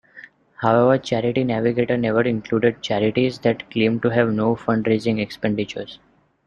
However, 0.61 0.97
Charity 0.97 1.43
Navigator 1.43 1.95
never 1.95 2.23
included 2.23 2.81
charities 2.81 3.37
that 3.41 3.69
claim 3.69 3.99
to 3.99 4.09
have 4.09 4.33
no 4.33 4.55
fundraising 4.55 5.21
expenditures. 5.21 5.99